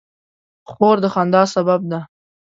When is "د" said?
1.03-1.05